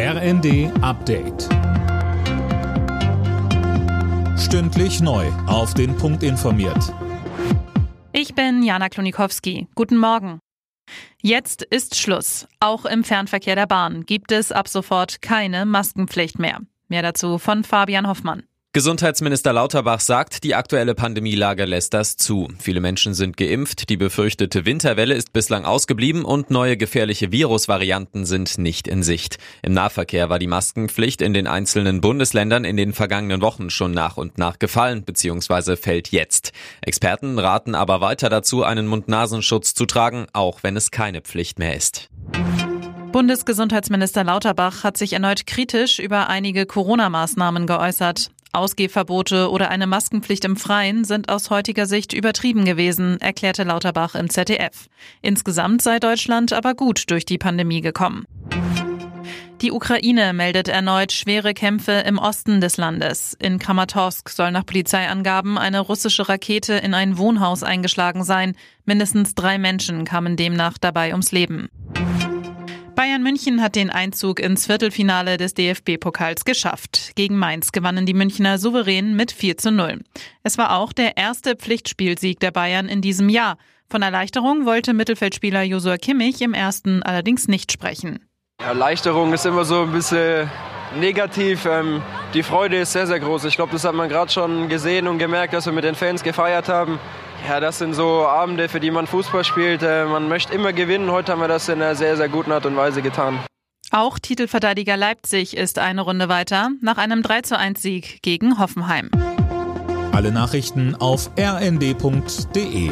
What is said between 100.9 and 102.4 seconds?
Heute haben wir das in einer sehr, sehr